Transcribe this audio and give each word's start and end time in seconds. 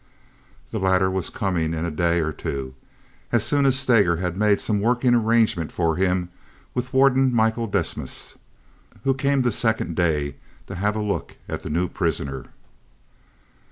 The 0.71 0.79
latter 0.79 1.11
was 1.11 1.29
coming 1.29 1.75
in 1.75 1.85
a 1.85 1.91
day 1.91 2.21
or 2.21 2.31
two, 2.31 2.73
as 3.31 3.43
soon 3.43 3.67
as 3.67 3.77
Steger 3.77 4.15
had 4.15 4.35
made 4.35 4.59
some 4.59 4.79
working 4.81 5.13
arrangement 5.13 5.71
for 5.71 5.95
him 5.95 6.29
with 6.73 6.91
Warden 6.91 7.31
Michael 7.31 7.67
Desmas 7.67 8.35
who 9.03 9.13
came 9.13 9.43
the 9.43 9.51
second 9.51 9.95
day 9.95 10.37
to 10.65 10.73
have 10.73 10.95
a 10.95 11.03
look 11.03 11.35
at 11.47 11.61
the 11.61 11.69
new 11.69 11.87
prisoner. 11.87 12.45